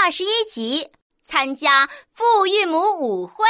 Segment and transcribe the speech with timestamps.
[0.00, 0.88] 二十一集，
[1.24, 3.44] 参加父韵母舞会。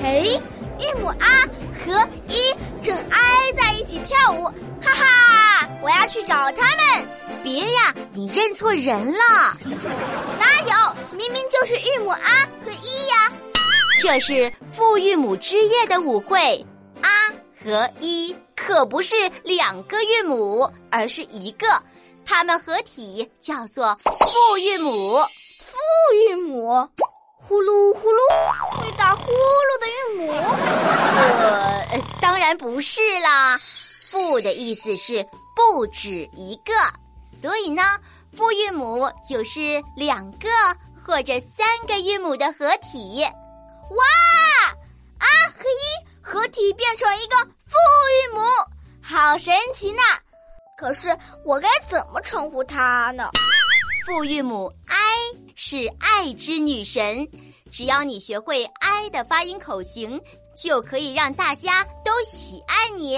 [0.00, 0.40] 嘿，
[0.78, 1.44] 韵母啊
[1.84, 4.44] 和一正挨在一起跳舞，
[4.80, 5.68] 哈哈！
[5.82, 7.06] 我要去找他们。
[7.42, 9.18] 别呀，你认错人了。
[10.38, 11.16] 哪有？
[11.16, 13.32] 明明就是韵母啊和一呀。
[13.98, 16.64] 这是父韵母之夜的舞会，
[17.02, 17.10] 啊
[17.62, 21.66] 和一可不是两个韵母，而是一个，
[22.24, 25.18] 它们合体叫做父韵母。
[25.60, 25.76] 父
[26.28, 26.88] 韵母。
[27.44, 28.20] 呼噜呼噜，
[28.70, 30.32] 会打呼噜的韵母？
[31.90, 33.58] 呃，当然不是啦。
[33.58, 36.72] 父的意思是不止一个，
[37.36, 37.82] 所以呢，
[38.34, 40.48] 父韵母就是两个
[41.04, 43.24] 或者三个韵母的合体。
[43.90, 44.04] 哇，
[45.18, 45.26] 啊
[45.58, 47.76] 和一合体变成一个父
[48.22, 48.46] 韵母，
[49.02, 50.00] 好神奇呢！
[50.82, 53.30] 可是我该怎么称呼她呢？
[54.04, 54.98] 父韵母 i。
[55.54, 57.24] 是爱之女神，
[57.70, 60.20] 只要你学会 “i” 的发音口型，
[60.56, 63.16] 就可以让大家都喜爱你。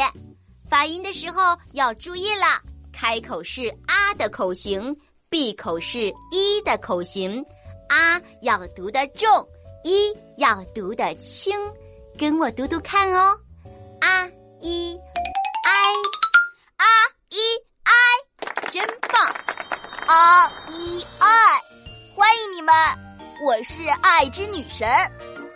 [0.68, 2.60] 发音的时候要注意了，
[2.92, 4.94] 开口是“啊”的口型，
[5.30, 7.42] 闭口是“一”的口型。
[7.88, 9.26] 啊要读得重，
[9.84, 11.56] 一要读得轻，
[12.18, 13.34] 跟我读读看哦。
[14.00, 14.28] 啊
[14.60, 14.98] 一
[17.30, 17.38] 一
[17.84, 17.92] i
[18.70, 19.34] 真棒，
[20.06, 21.62] 啊一 i
[22.14, 22.74] 欢迎你们，
[23.44, 24.88] 我是爱之女神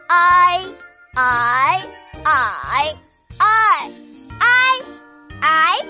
[0.09, 0.67] ，i
[1.15, 1.87] i
[2.25, 2.97] i i
[3.39, 4.83] i
[5.41, 5.81] i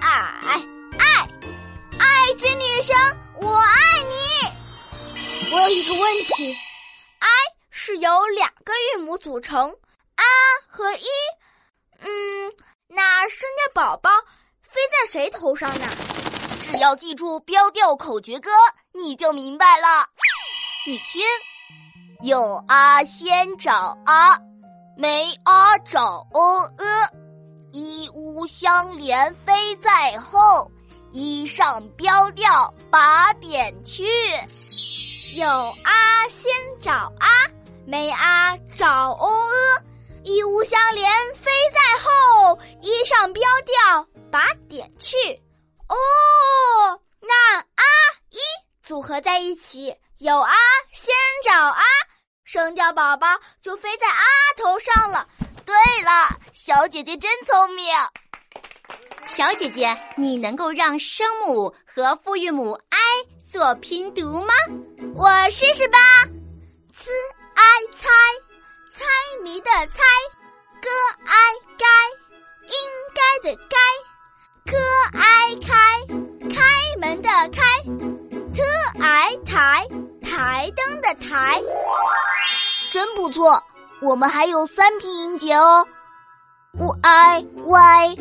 [0.00, 0.66] i
[0.98, 1.28] i
[1.98, 2.96] 爱之女神，
[3.36, 4.14] 我爱你。
[5.52, 6.52] 我有一个问题
[7.20, 7.28] ，i
[7.70, 9.70] 是由两个韵母组成
[10.16, 10.24] ，a
[10.68, 11.08] 和 i，
[12.00, 12.52] 嗯，
[12.88, 14.10] 那生下宝宝。
[14.70, 15.86] 飞在谁头上呢？
[16.60, 18.50] 只要记住标调口诀歌。
[18.92, 20.04] 你就明白了，
[20.84, 21.22] 你听，
[22.22, 24.36] 有啊先找啊，
[24.96, 27.08] 没啊找哦呃，
[27.70, 30.68] 一屋相连飞在后，
[31.12, 34.04] 一上标调把点去。
[35.38, 36.50] 有啊先
[36.80, 37.28] 找啊，
[37.86, 39.82] 没啊找哦呃，
[40.24, 45.16] 一屋相连飞在后，一上标调把点去。
[45.88, 47.84] 哦，那啊
[48.30, 48.38] 一。
[48.82, 50.52] 组合在一起，有啊，
[50.92, 51.14] 先
[51.44, 51.82] 找啊，
[52.44, 53.28] 生掉宝宝
[53.62, 54.24] 就飞在啊
[54.56, 55.28] 头上了。
[55.64, 56.10] 对了，
[56.52, 57.86] 小姐姐真聪明。
[59.28, 62.98] 小姐姐，你能够让声母和复韵母 i
[63.48, 64.52] 做拼读吗？
[65.14, 65.98] 我试试吧。
[66.92, 67.10] c
[67.54, 68.08] i 猜，
[68.92, 69.04] 猜
[69.44, 70.02] 谜的猜
[70.82, 70.88] ，g
[71.26, 71.86] i 该，
[72.66, 72.74] 应
[73.14, 73.76] 该的该
[77.40, 77.62] 门的开。
[78.98, 79.86] 台台
[80.22, 81.62] 台灯的台，
[82.90, 83.62] 真不错。
[84.02, 85.86] 我们还有三拼音节哦
[86.78, 88.14] ，u i y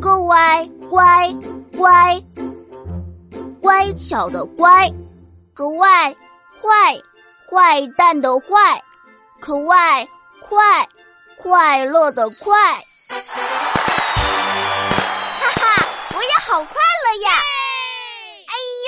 [0.00, 1.34] g y 乖
[1.76, 2.22] 乖
[3.60, 4.88] 乖巧的乖
[5.54, 6.16] ，g y
[6.60, 7.02] 坏
[7.50, 8.82] 坏蛋的坏
[9.40, 10.08] ，k y
[10.48, 10.88] 快
[11.36, 12.54] 快乐的快。
[15.40, 15.86] 哈哈，
[16.16, 17.30] 我也好快乐呀！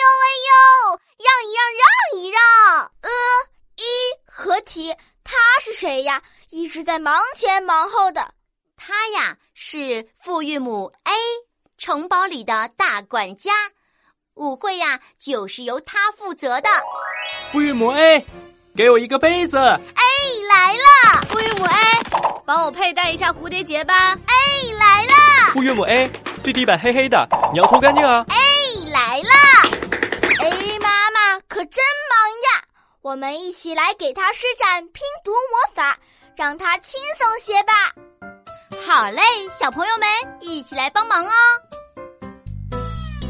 [0.07, 1.01] 哎呦哎呦！
[1.19, 2.41] 让一让，让一让，
[3.03, 3.11] 呃，
[3.77, 3.83] 一
[4.27, 4.95] 合体，
[5.25, 6.23] 他是谁呀？
[6.51, 8.33] 一直在忙前忙后的，
[8.77, 11.13] 他呀是复韵母 a，
[11.79, 13.53] 城堡里的大管家，
[14.35, 16.69] 舞会呀就是由他负责的。
[17.51, 18.25] 复韵母 a，
[18.77, 19.59] 给我一个杯子。
[19.59, 19.81] 哎，
[20.49, 21.23] 来了。
[21.31, 23.95] 复韵母 a，帮我佩戴一下蝴蝶结吧。
[24.27, 24.35] 哎，
[24.79, 25.13] 来了。
[25.53, 26.11] 复韵母 a，
[26.45, 28.25] 这地板黑黑的，你要拖干净啊。
[28.29, 28.36] 哎，
[33.07, 35.97] 我们一起来给他施展拼读魔法，
[36.35, 37.95] 让他轻松些吧。
[38.85, 39.23] 好嘞，
[39.57, 40.09] 小朋友们
[40.41, 41.31] 一起来帮忙哦。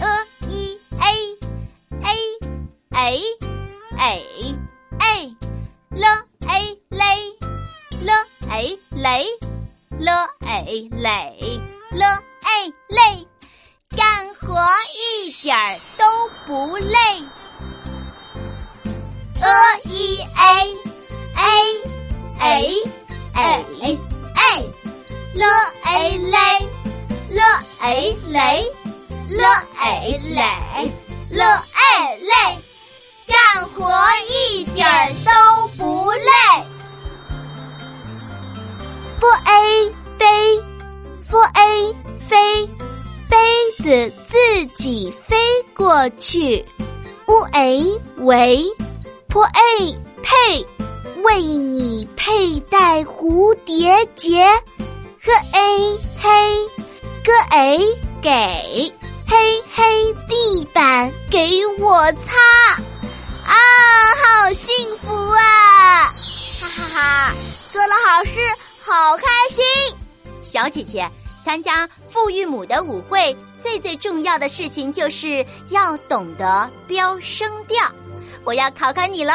[0.01, 0.07] a
[0.49, 1.13] e a
[2.01, 2.09] a
[2.97, 3.21] a
[3.99, 4.17] a
[4.99, 5.37] a
[5.91, 6.07] l
[6.49, 7.37] a 雷
[8.01, 8.11] l
[8.49, 9.27] a 雷
[9.99, 10.11] l
[10.47, 11.61] a 雷
[11.91, 13.29] l a 累，
[13.95, 14.49] 干活
[14.95, 16.97] 一点儿都不累。
[19.41, 19.43] E
[20.35, 20.41] a
[21.35, 21.41] a
[22.39, 22.51] a
[23.35, 23.39] a
[24.35, 24.49] a
[25.35, 25.43] l
[25.83, 26.35] a 雷
[27.31, 27.41] l
[27.81, 27.85] a
[28.29, 28.39] 雷
[29.29, 29.41] l
[29.79, 29.85] a
[30.23, 30.41] 雷
[31.31, 32.33] l a 累，
[33.27, 33.77] 干活
[34.29, 34.87] 一点
[35.25, 35.31] 都
[35.77, 36.21] 不累。
[39.21, 39.51] f a
[40.19, 40.25] 飞
[41.29, 41.95] f a
[42.29, 42.67] 飞，
[43.29, 43.37] 杯
[43.79, 45.37] 子自己飞
[45.75, 46.65] 过去。
[47.27, 48.65] u a 喂
[49.37, 49.47] 为
[50.23, 50.67] ，p a 配，
[51.23, 54.45] 为你佩戴蝴蝶结。
[55.21, 56.69] h a 黑
[57.23, 57.79] ，g a
[58.23, 58.93] 给，
[59.29, 62.81] 黑黑地板给我擦。
[63.45, 63.55] 啊，
[64.23, 66.05] 好幸福啊！
[66.05, 67.35] 哈哈哈，
[67.71, 68.41] 做了好事，
[68.83, 69.25] 好开
[69.55, 69.65] 心。
[70.43, 71.09] 小姐姐
[71.45, 77.93] 参加父与母的舞会，最最重要的事情就是要懂得标声调。
[78.45, 79.33] 我要考考你喽，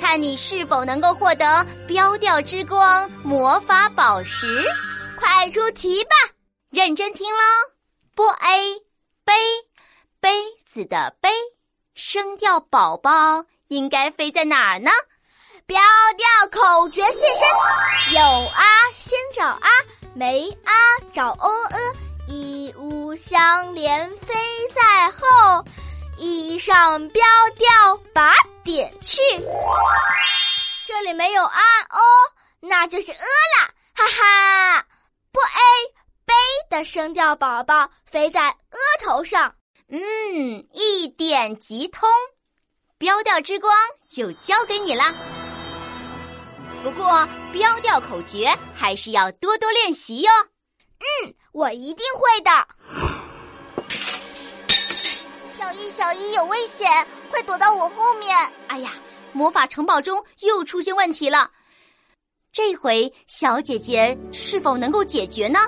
[0.00, 4.64] 看你是否能够获得标调之光魔法宝石。
[5.18, 6.10] 快出题吧，
[6.70, 7.38] 认真听喽。
[8.14, 8.74] 波 A
[9.24, 9.32] 杯，
[10.20, 10.30] 杯
[10.64, 11.30] 子的杯，
[11.94, 14.90] 声调宝宝应该飞在哪儿呢？
[15.66, 15.80] 标
[16.16, 18.62] 调口诀现身，有啊
[18.94, 19.68] 先找啊，
[20.14, 20.72] 没啊
[21.12, 21.78] 找哦呃，
[22.28, 24.34] 一物相连飞
[24.74, 25.64] 在后，
[26.18, 27.22] 衣上标
[27.56, 28.32] 调把
[28.64, 29.20] 点去。
[30.86, 31.60] 这里没有啊
[31.90, 31.98] 哦，
[32.60, 34.86] 那就是呃啦，哈哈。
[35.32, 35.60] 不 a
[36.24, 36.32] 杯
[36.70, 39.54] 的声调宝宝飞在额头上，
[39.88, 40.00] 嗯，
[40.72, 42.08] 一点即通，
[42.96, 43.74] 标调之光
[44.10, 45.12] 就交给你啦。
[46.82, 50.30] 不过标调口诀还是要多多练习哟。
[51.24, 53.15] 嗯，我一定会的。
[55.76, 56.88] 小一，小一有危险，
[57.30, 58.34] 快躲到我后面！
[58.68, 58.92] 哎呀，
[59.32, 61.50] 魔法城堡中又出现问题了。
[62.50, 65.60] 这回小姐姐是否能够解决呢？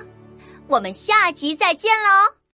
[0.67, 2.38] 我们下集再见喽。